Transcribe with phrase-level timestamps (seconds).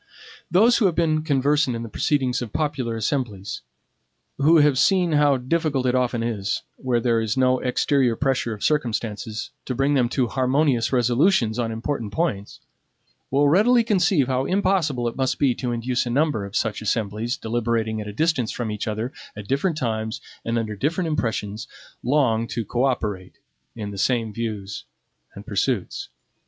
[0.49, 3.61] Those who have been conversant in the proceedings of popular assemblies;
[4.37, 8.63] who have seen how difficult it often is, where there is no exterior pressure of
[8.63, 12.59] circumstances, to bring them to harmonious resolutions on important points,
[13.29, 17.37] will readily conceive how impossible it must be to induce a number of such assemblies,
[17.37, 21.67] deliberating at a distance from each other, at different times, and under different impressions,
[22.01, 23.37] long to co operate
[23.75, 24.85] in the same views
[25.35, 26.09] and pursuits.